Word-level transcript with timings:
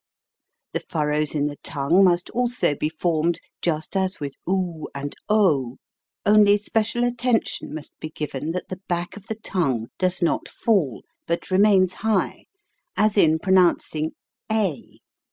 The 0.73 0.79
fur 0.79 1.09
rows 1.09 1.35
in 1.35 1.45
the 1.45 1.57
tongue 1.61 2.03
must 2.03 2.31
also 2.31 2.73
be 2.73 2.89
formed, 2.89 3.39
just 3.61 3.95
as 3.95 4.19
with 4.19 4.33
oo 4.49 4.87
and 4.95 5.15
o, 5.29 5.77
only 6.25 6.57
special 6.57 7.03
attention 7.03 7.71
must 7.71 7.99
be 7.99 8.09
given 8.09 8.49
that 8.53 8.69
the 8.69 8.81
back 8.89 9.15
of 9.15 9.27
the 9.27 9.35
tongue~does 9.35 10.23
not 10.23 10.47
fall, 10.49 11.03
but 11.27 11.51
remains 11.51 11.93
high, 12.01 12.47
as 12.97 13.15
in 13.15 13.37
pronouncing 13.37 14.13
a. 14.51 14.97